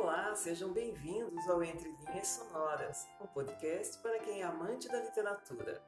Olá, 0.00 0.32
sejam 0.36 0.72
bem-vindos 0.72 1.48
ao 1.48 1.60
Entre 1.60 1.90
Linhas 1.90 2.28
Sonoras, 2.28 3.04
um 3.20 3.26
podcast 3.26 3.98
para 3.98 4.20
quem 4.20 4.42
é 4.42 4.44
amante 4.44 4.86
da 4.86 5.02
literatura. 5.02 5.82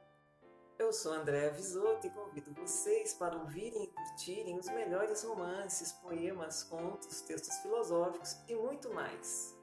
Eu 0.77 0.91
sou 0.91 1.13
Andréa 1.13 1.49
Visoto 1.53 2.05
e 2.05 2.09
convido 2.09 2.53
vocês 2.53 3.13
para 3.13 3.37
ouvirem 3.37 3.85
e 3.85 3.87
curtirem 3.87 4.59
os 4.59 4.65
melhores 4.65 5.23
romances, 5.23 5.93
poemas, 5.93 6.61
contos, 6.61 7.21
textos 7.21 7.55
filosóficos 7.59 8.35
e 8.49 8.53
muito 8.53 8.93
mais. 8.93 9.57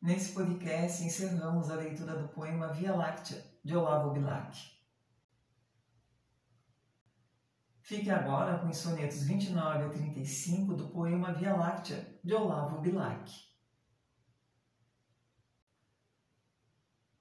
Nesse 0.00 0.32
podcast 0.32 1.04
encerramos 1.04 1.70
a 1.70 1.74
leitura 1.74 2.16
do 2.16 2.28
poema 2.28 2.72
Via 2.72 2.96
Láctea, 2.96 3.44
de 3.62 3.76
Olavo 3.76 4.12
Bilac. 4.12 4.77
Fique 7.88 8.10
agora 8.10 8.58
com 8.58 8.68
os 8.68 8.76
sonetos 8.76 9.22
29 9.22 9.84
a 9.84 9.88
35 9.88 10.74
do 10.74 10.88
poema 10.90 11.32
Via 11.32 11.56
Láctea, 11.56 12.06
de 12.22 12.34
Olavo 12.34 12.82
Bilac. 12.82 13.32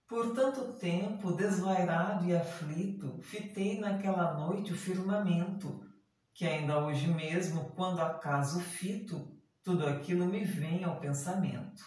Por 0.05 0.34
tanto 0.35 0.73
tempo, 0.73 1.31
desvairado 1.31 2.26
e 2.26 2.35
aflito, 2.35 3.17
fitei 3.21 3.80
naquela 3.80 4.34
noite 4.34 4.73
o 4.73 4.77
firmamento, 4.77 5.90
que 6.34 6.45
ainda 6.45 6.84
hoje 6.85 7.07
mesmo, 7.07 7.70
quando 7.70 8.02
acaso 8.02 8.59
fito, 8.59 9.40
tudo 9.63 9.88
aquilo 9.88 10.26
me 10.26 10.43
vem 10.43 10.84
ao 10.84 10.99
pensamento. 10.99 11.81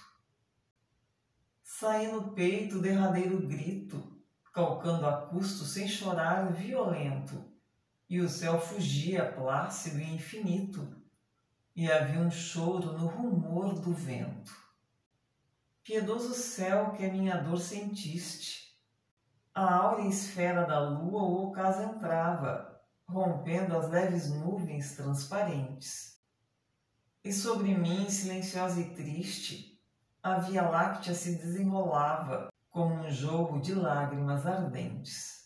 Saí 1.63 2.11
no 2.11 2.33
peito 2.33 2.79
o 2.79 2.81
derradeiro 2.81 3.47
grito, 3.47 4.19
calcando 4.55 5.07
a 5.07 5.27
custo 5.27 5.65
sem 5.65 5.87
chorar 5.87 6.51
violento, 6.51 7.60
e 8.11 8.21
o 8.21 8.29
céu 8.29 8.61
fugia 8.61 9.25
plácido 9.33 10.01
e 10.01 10.15
infinito, 10.15 11.01
e 11.77 11.91
havia 11.91 12.19
um 12.19 12.31
choro 12.31 12.99
no 12.99 13.07
rumor 13.07 13.79
do 13.79 13.95
vento. 13.95 14.53
Piedoso 15.85 16.35
céu 16.35 16.91
que 16.91 17.07
a 17.07 17.13
minha 17.13 17.37
dor 17.37 17.61
sentiste, 17.61 18.77
a 19.55 19.77
áurea 19.77 20.09
esfera 20.09 20.67
da 20.67 20.81
lua 20.81 21.23
o 21.23 21.49
ocaso 21.49 21.83
entrava, 21.83 22.83
rompendo 23.09 23.77
as 23.77 23.89
leves 23.89 24.29
nuvens 24.29 24.97
transparentes. 24.97 26.21
E 27.23 27.33
sobre 27.33 27.75
mim, 27.77 28.11
silenciosa 28.11 28.81
e 28.81 28.95
triste, 28.95 29.81
a 30.21 30.39
Via 30.39 30.69
Láctea 30.69 31.15
se 31.15 31.37
desenrolava 31.37 32.53
como 32.71 32.95
um 32.95 33.11
jogo 33.11 33.61
de 33.61 33.73
lágrimas 33.73 34.47
ardentes. 34.47 35.40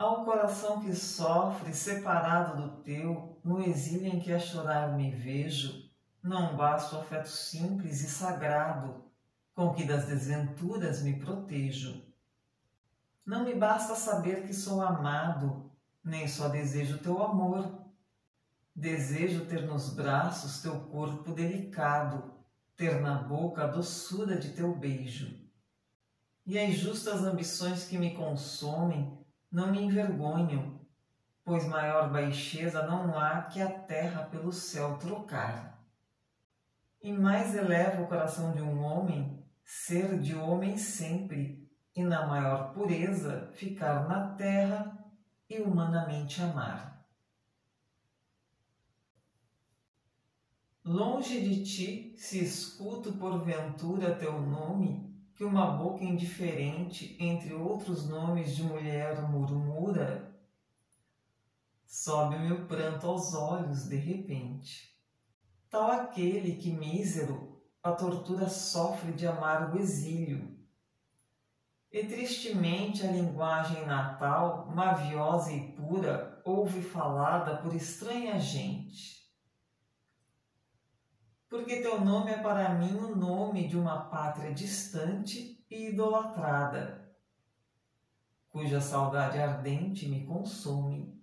Ao 0.00 0.24
coração 0.24 0.80
que 0.80 0.94
sofre, 0.94 1.74
separado 1.74 2.62
do 2.62 2.76
teu, 2.78 3.38
no 3.44 3.60
exílio 3.60 4.06
em 4.06 4.18
que 4.18 4.32
a 4.32 4.38
chorar 4.38 4.96
me 4.96 5.10
vejo, 5.10 5.90
não 6.22 6.56
basta 6.56 6.96
o 6.96 7.00
afeto 7.00 7.28
simples 7.28 8.00
e 8.00 8.08
sagrado, 8.08 9.04
com 9.54 9.74
que 9.74 9.84
das 9.84 10.06
desventuras 10.06 11.02
me 11.02 11.20
protejo. 11.20 12.02
Não 13.26 13.44
me 13.44 13.54
basta 13.54 13.94
saber 13.94 14.46
que 14.46 14.54
sou 14.54 14.80
amado, 14.80 15.70
nem 16.02 16.26
só 16.26 16.48
desejo 16.48 16.96
teu 16.96 17.22
amor. 17.22 17.84
Desejo 18.74 19.44
ter 19.44 19.66
nos 19.66 19.92
braços 19.92 20.62
teu 20.62 20.80
corpo 20.80 21.30
delicado, 21.30 22.36
ter 22.74 23.02
na 23.02 23.16
boca 23.16 23.64
a 23.64 23.66
doçura 23.66 24.38
de 24.38 24.52
teu 24.52 24.74
beijo. 24.74 25.38
E 26.46 26.58
as 26.58 26.72
justas 26.72 27.22
ambições 27.22 27.84
que 27.84 27.98
me 27.98 28.14
consomem 28.14 29.19
não 29.50 29.72
me 29.72 29.82
envergonho, 29.82 30.80
pois 31.44 31.66
maior 31.66 32.10
baixeza 32.10 32.86
não 32.86 33.18
há 33.18 33.42
que 33.42 33.60
a 33.60 33.70
terra 33.70 34.24
pelo 34.24 34.52
céu 34.52 34.96
trocar. 34.98 35.82
E 37.02 37.12
mais 37.12 37.54
eleva 37.54 38.02
o 38.02 38.06
coração 38.06 38.52
de 38.52 38.62
um 38.62 38.82
homem 38.82 39.42
ser 39.64 40.18
de 40.20 40.34
homem 40.34 40.76
sempre, 40.76 41.68
e 41.94 42.02
na 42.02 42.26
maior 42.26 42.72
pureza 42.72 43.50
ficar 43.54 44.08
na 44.08 44.34
terra 44.34 44.98
e 45.48 45.60
humanamente 45.60 46.42
amar. 46.42 47.06
Longe 50.84 51.40
de 51.40 51.64
ti, 51.64 52.14
se 52.16 52.42
escuto 52.42 53.12
porventura 53.12 54.14
teu 54.16 54.40
nome, 54.40 55.09
que 55.40 55.44
uma 55.44 55.68
boca 55.68 56.04
indiferente, 56.04 57.16
entre 57.18 57.54
outros 57.54 58.06
nomes 58.06 58.54
de 58.54 58.62
mulher, 58.62 59.26
murmura, 59.26 60.38
sobe 61.86 62.36
o 62.36 62.40
meu 62.40 62.66
pranto 62.66 63.06
aos 63.06 63.32
olhos 63.32 63.88
de 63.88 63.96
repente. 63.96 64.94
Tal 65.70 65.92
aquele 65.92 66.56
que, 66.56 66.70
mísero, 66.70 67.58
a 67.82 67.90
tortura 67.92 68.50
sofre 68.50 69.12
de 69.12 69.26
amargo 69.26 69.78
exílio. 69.78 70.58
E 71.90 72.04
tristemente 72.04 73.06
a 73.06 73.10
linguagem 73.10 73.86
natal, 73.86 74.70
maviosa 74.76 75.50
e 75.52 75.72
pura, 75.72 76.42
ouve 76.44 76.82
falada 76.82 77.56
por 77.62 77.74
estranha 77.74 78.38
gente 78.38 79.19
porque 81.50 81.82
teu 81.82 82.00
nome 82.00 82.30
é 82.30 82.38
para 82.38 82.68
mim 82.74 82.94
o 82.94 83.16
nome 83.16 83.66
de 83.66 83.76
uma 83.76 84.04
pátria 84.04 84.54
distante 84.54 85.62
e 85.68 85.88
idolatrada, 85.88 87.12
cuja 88.48 88.80
saudade 88.80 89.36
ardente 89.36 90.08
me 90.08 90.24
consome. 90.24 91.20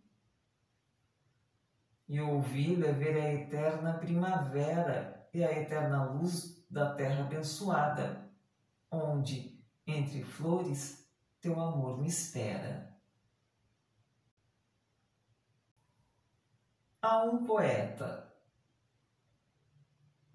E 2.09 2.19
ouvi-lo 2.19 2.85
é 2.85 2.91
ver 2.91 3.15
a 3.15 3.33
eterna 3.33 3.93
primavera 3.93 5.29
e 5.33 5.43
a 5.43 5.51
eterna 5.51 6.03
luz 6.03 6.65
da 6.69 6.93
terra 6.93 7.23
abençoada, 7.23 8.29
onde, 8.91 9.61
entre 9.85 10.23
flores, 10.23 11.09
teu 11.39 11.59
amor 11.59 12.01
me 12.01 12.07
espera. 12.07 12.97
Há 17.01 17.23
um 17.23 17.45
poeta 17.45 18.27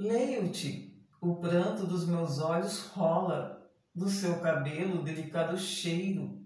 Leio-te, 0.03 1.01
o 1.21 1.37
pranto 1.37 1.87
dos 1.87 2.05
meus 2.09 2.41
olhos 2.41 2.87
rola, 2.89 3.71
do 3.95 4.09
seu 4.09 4.41
cabelo 4.41 5.05
delicado 5.05 5.57
cheiro, 5.57 6.45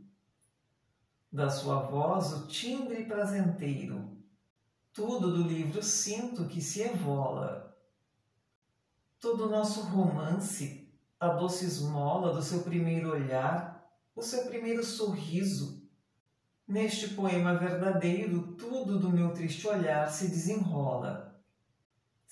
da 1.32 1.48
sua 1.48 1.80
voz 1.80 2.34
o 2.34 2.46
timbre 2.48 3.06
prazenteiro, 3.06 4.14
tudo 4.92 5.32
do 5.32 5.48
livro 5.48 5.82
sinto 5.82 6.44
que 6.44 6.60
se 6.60 6.82
evola. 6.82 7.74
Todo 9.18 9.46
o 9.46 9.48
nosso 9.48 9.80
romance, 9.84 10.92
a 11.18 11.28
doce 11.28 11.64
esmola 11.64 12.34
do 12.34 12.42
seu 12.42 12.60
primeiro 12.62 13.10
olhar, 13.10 13.90
o 14.14 14.20
seu 14.20 14.44
primeiro 14.44 14.84
sorriso, 14.84 15.82
Neste 16.68 17.10
poema 17.10 17.54
verdadeiro, 17.54 18.56
tudo 18.56 18.98
do 18.98 19.08
meu 19.08 19.32
triste 19.32 19.68
olhar 19.68 20.10
se 20.10 20.26
desenrola. 20.26 21.25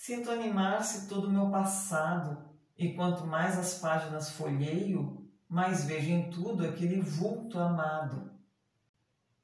Sinto 0.05 0.31
animar-se 0.31 1.09
todo 1.09 1.29
o 1.29 1.31
meu 1.31 1.49
passado, 1.49 2.51
e 2.77 2.93
quanto 2.93 3.27
mais 3.27 3.59
as 3.59 3.79
páginas 3.79 4.29
folheio, 4.29 5.27
mais 5.49 5.87
vejo 5.87 6.11
em 6.11 6.29
tudo 6.29 6.63
aquele 6.63 7.01
vulto 7.01 7.59
amado. 7.59 8.31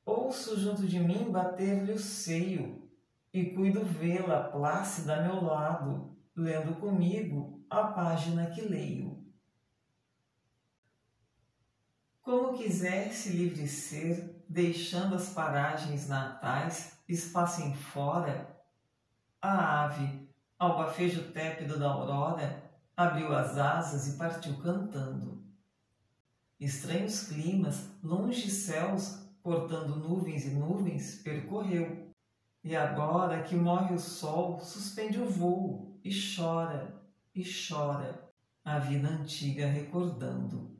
Ouço 0.04 0.60
junto 0.60 0.86
de 0.86 1.00
mim 1.00 1.32
bater-lhe 1.32 1.92
o 1.92 1.98
seio, 1.98 2.86
e 3.32 3.54
cuido 3.54 3.82
vê-la 3.86 4.50
plácida 4.50 5.16
a 5.16 5.22
meu 5.22 5.42
lado, 5.42 6.14
lendo 6.36 6.78
comigo 6.78 7.64
a 7.70 7.84
página 7.84 8.50
que 8.50 8.60
leio. 8.60 9.24
Como 12.20 12.52
quisesse 12.52 13.30
livre 13.30 13.66
ser, 13.66 14.44
deixando 14.46 15.14
as 15.14 15.30
paragens 15.30 16.06
natais, 16.06 16.98
espaço 17.08 17.62
em 17.62 17.74
fora, 17.74 18.62
a 19.40 19.84
ave 19.84 20.28
ao 20.60 20.76
bafejo 20.76 21.32
tépido 21.32 21.78
da 21.78 21.90
aurora, 21.90 22.70
abriu 22.94 23.34
as 23.34 23.56
asas 23.56 24.12
e 24.12 24.18
partiu 24.18 24.58
cantando. 24.58 25.42
Estranhos 26.60 27.28
climas, 27.28 27.88
longe 28.02 28.50
céus, 28.50 29.26
portando 29.42 29.96
nuvens 29.96 30.44
e 30.44 30.50
nuvens, 30.50 31.22
percorreu. 31.22 32.12
E 32.62 32.76
agora 32.76 33.42
que 33.42 33.56
morre 33.56 33.94
o 33.94 33.98
sol, 33.98 34.60
suspende 34.60 35.18
o 35.18 35.30
vôo 35.30 35.98
e 36.04 36.10
chora, 36.10 37.02
e 37.34 37.42
chora, 37.42 38.30
a 38.62 38.78
vida 38.78 39.08
antiga 39.08 39.66
recordando. 39.66 40.78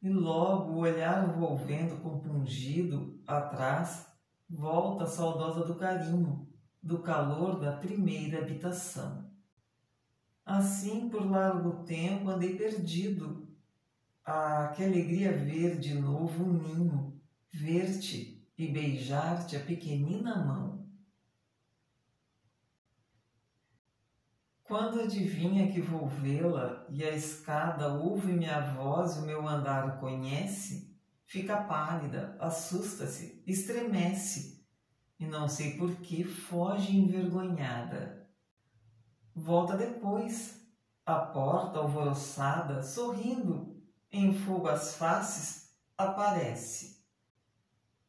E 0.00 0.08
logo 0.08 0.74
o 0.74 0.78
olhar 0.78 1.26
volvendo 1.26 2.00
compungido 2.00 3.20
atrás, 3.26 4.06
volta 4.48 5.06
saudosa 5.06 5.64
do 5.64 5.74
carinho, 5.74 6.47
do 6.82 7.00
calor 7.02 7.58
da 7.58 7.72
primeira 7.72 8.38
habitação. 8.40 9.30
Assim, 10.44 11.08
por 11.08 11.28
largo 11.28 11.84
tempo, 11.84 12.30
andei 12.30 12.56
perdido. 12.56 13.46
Ah, 14.24 14.72
que 14.74 14.84
alegria 14.84 15.36
ver 15.36 15.78
de 15.78 15.94
novo 15.94 16.44
um 16.44 16.52
ninho, 16.52 17.20
ver-te 17.50 18.46
e 18.56 18.68
beijar-te 18.68 19.56
a 19.56 19.60
pequenina 19.60 20.44
mão. 20.44 20.86
Quando 24.62 25.00
adivinha 25.00 25.72
que 25.72 25.80
vou 25.80 26.06
vê-la 26.06 26.86
e 26.90 27.02
a 27.02 27.10
escada 27.10 27.94
ouve 27.94 28.32
minha 28.32 28.60
voz 28.74 29.16
e 29.16 29.20
o 29.20 29.22
meu 29.22 29.48
andar 29.48 29.98
conhece, 29.98 30.94
fica 31.24 31.62
pálida, 31.62 32.36
assusta-se, 32.38 33.42
estremece 33.46 34.57
e 35.18 35.26
não 35.26 35.48
sei 35.48 35.76
por 35.76 35.96
que 35.96 36.22
foge 36.22 36.96
envergonhada. 36.96 38.28
Volta 39.34 39.76
depois, 39.76 40.66
a 41.04 41.16
porta 41.16 41.78
alvoroçada, 41.78 42.82
sorrindo, 42.82 43.82
em 44.10 44.32
fogo 44.32 44.68
as 44.68 44.94
faces, 44.94 45.74
aparece. 45.96 46.98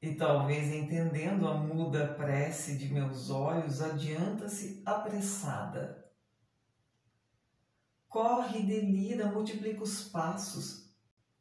E 0.02 0.16
talvez 0.16 0.74
entendendo 0.74 1.48
a 1.48 1.56
muda 1.56 2.14
prece 2.14 2.78
de 2.78 2.94
meus 2.94 3.30
olhos, 3.30 3.82
adianta-se 3.82 4.82
apressada. 4.86 6.10
Corre, 8.08 8.64
delira, 8.64 9.32
multiplica 9.32 9.84
os 9.84 10.04
passos, 10.04 10.90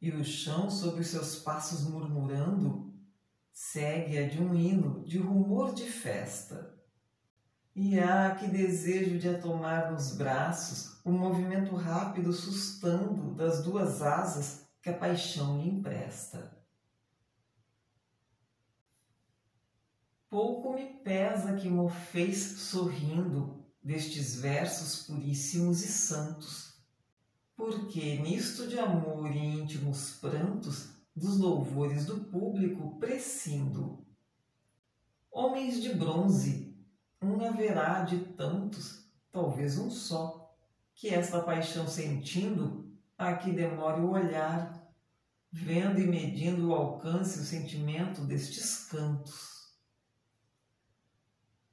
e 0.01 0.11
o 0.11 0.23
chão 0.23 0.69
sob 0.69 0.99
os 0.99 1.07
seus 1.07 1.37
passos 1.37 1.89
murmurando, 1.89 2.88
segue-a 3.59 4.25
de 4.25 4.41
um 4.41 4.55
hino, 4.55 5.03
de 5.03 5.17
rumor 5.17 5.73
de 5.73 5.83
festa. 5.83 6.73
E 7.75 7.99
ah, 7.99 8.33
que 8.39 8.47
desejo 8.47 9.19
de 9.19 9.27
a 9.27 9.37
tomar 9.37 9.91
nos 9.91 10.15
braços, 10.15 11.01
o 11.03 11.09
um 11.09 11.17
movimento 11.17 11.75
rápido 11.75 12.31
sustando 12.31 13.35
das 13.35 13.61
duas 13.61 14.01
asas 14.01 14.65
que 14.81 14.89
a 14.89 14.97
paixão 14.97 15.61
lhe 15.61 15.67
empresta. 15.67 16.57
Pouco 20.29 20.73
me 20.73 20.85
pesa 21.03 21.57
que 21.57 21.69
me 21.69 21.89
fez 21.89 22.37
sorrindo 22.37 23.65
destes 23.83 24.39
versos 24.39 25.05
puríssimos 25.05 25.83
e 25.83 25.87
santos, 25.87 26.81
porque 27.57 28.19
nisto 28.19 28.67
de 28.67 28.79
amor 28.79 29.29
e 29.29 29.37
íntimos 29.37 30.13
prantos 30.13 30.98
dos 31.15 31.37
louvores 31.37 32.05
do 32.05 32.25
público 32.25 32.99
prescindo. 32.99 34.05
Homens 35.31 35.81
de 35.81 35.93
bronze, 35.93 36.77
um 37.21 37.43
haverá 37.45 38.03
de 38.03 38.19
tantos, 38.33 39.09
talvez 39.31 39.77
um 39.77 39.89
só, 39.89 40.55
que 40.93 41.09
esta 41.09 41.41
paixão 41.41 41.87
sentindo, 41.87 42.91
aqui 43.17 43.51
demore 43.51 44.01
o 44.01 44.11
olhar, 44.11 44.79
vendo 45.51 45.99
e 45.99 46.07
medindo 46.07 46.69
o 46.69 46.73
alcance 46.73 47.39
e 47.39 47.41
o 47.41 47.45
sentimento 47.45 48.21
destes 48.21 48.85
cantos. 48.85 49.73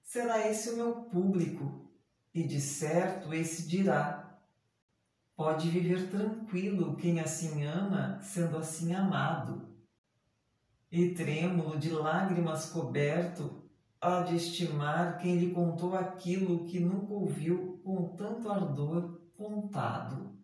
Será 0.02 0.48
esse 0.48 0.70
o 0.70 0.76
meu 0.76 0.94
público, 1.04 1.90
e 2.32 2.46
de 2.46 2.60
certo 2.60 3.34
esse 3.34 3.66
dirá: 3.66 4.25
Pode 5.36 5.68
viver 5.68 6.10
tranquilo 6.10 6.96
quem 6.96 7.20
assim 7.20 7.64
ama, 7.66 8.18
sendo 8.22 8.56
assim 8.56 8.94
amado. 8.94 9.68
E 10.90 11.14
trêmulo 11.14 11.78
de 11.78 11.90
lágrimas 11.90 12.70
coberto, 12.70 13.62
há 14.00 14.22
de 14.22 14.34
estimar 14.34 15.18
quem 15.18 15.36
lhe 15.36 15.52
contou 15.52 15.94
aquilo 15.94 16.64
que 16.64 16.80
nunca 16.80 17.12
ouviu 17.12 17.78
com 17.84 18.16
tanto 18.16 18.50
ardor 18.50 19.20
contado. 19.36 20.34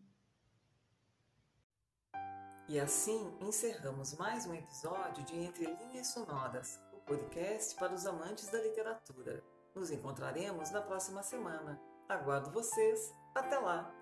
E 2.68 2.78
assim 2.78 3.32
encerramos 3.40 4.14
mais 4.16 4.46
um 4.46 4.54
episódio 4.54 5.24
de 5.24 5.36
Entre 5.36 5.64
Linhas 5.64 6.08
Sonoras, 6.08 6.78
o 6.92 6.98
podcast 6.98 7.74
para 7.76 7.94
os 7.94 8.04
amantes 8.06 8.48
da 8.50 8.62
literatura. 8.62 9.42
Nos 9.74 9.90
encontraremos 9.90 10.70
na 10.70 10.82
próxima 10.82 11.22
semana. 11.22 11.80
Aguardo 12.08 12.50
vocês. 12.50 13.14
Até 13.34 13.58
lá! 13.58 14.01